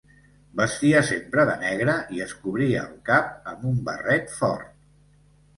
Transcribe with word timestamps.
Vestia 0.59 1.01
sempre 1.09 1.43
de 1.49 1.57
negre 1.65 1.95
i 2.17 2.23
es 2.27 2.33
cobria 2.45 2.81
el 2.87 2.97
cap 3.11 3.47
amb 3.53 3.69
un 3.73 3.79
barret 3.91 4.37
fort. 4.39 4.77